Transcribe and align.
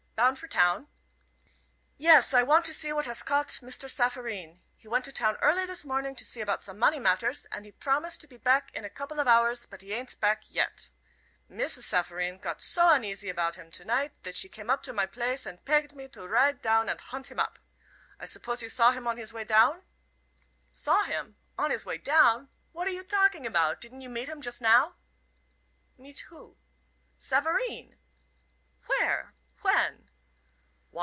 Bound 0.13 0.37
for 0.37 0.47
town?" 0.47 0.85
"Yes, 1.97 2.31
I 2.31 2.43
want 2.43 2.63
to 2.67 2.75
see 2.75 2.93
what 2.93 3.07
has 3.07 3.23
cot 3.23 3.47
Mr. 3.63 3.89
Safareen. 3.89 4.61
He 4.77 4.87
went 4.87 5.03
to 5.05 5.11
town 5.11 5.35
early 5.41 5.65
this 5.65 5.83
morning 5.83 6.13
to 6.13 6.23
see 6.23 6.41
about 6.41 6.61
some 6.61 6.77
money 6.77 6.99
matters, 6.99 7.47
and 7.47 7.65
promised 7.79 8.21
to 8.21 8.27
pe 8.27 8.37
pack 8.37 8.69
in 8.75 8.85
a 8.85 8.89
couple 8.91 9.19
of 9.19 9.27
hours, 9.27 9.65
put 9.65 9.81
he 9.81 9.93
ain't 9.93 10.21
pack 10.21 10.43
yet. 10.47 10.91
Mrs. 11.49 11.85
Safareen 11.85 12.39
cot 12.39 12.61
so 12.61 12.89
uneasy 12.93 13.29
apout 13.31 13.55
him 13.55 13.71
to 13.71 13.83
night, 13.83 14.11
that 14.21 14.35
she 14.35 14.47
came 14.47 14.69
up 14.69 14.83
to 14.83 14.93
my 14.93 15.07
place 15.07 15.47
and 15.47 15.65
pegged 15.65 15.93
me 15.95 16.07
to 16.09 16.27
ride 16.27 16.61
down 16.61 16.87
and 16.87 17.01
hunt 17.01 17.31
him 17.31 17.39
up. 17.39 17.57
I 18.19 18.25
suppose 18.25 18.61
you 18.61 18.69
saw 18.69 18.91
him 18.91 19.07
on 19.07 19.17
his 19.17 19.33
way 19.33 19.43
down?" 19.43 19.85
"Saw 20.69 21.01
him! 21.03 21.37
On 21.57 21.71
his 21.71 21.83
way 21.83 21.97
down! 21.97 22.49
What 22.73 22.87
are 22.87 22.91
you 22.91 23.03
talking 23.03 23.47
about? 23.47 23.81
Didn't 23.81 24.01
you 24.01 24.09
meet 24.09 24.29
him 24.29 24.41
just 24.43 24.61
now?" 24.61 24.97
"Meet 25.97 26.19
who?" 26.29 26.57
"Savareen." 27.17 27.97
"Where? 28.85 29.33
When?" 29.63 30.09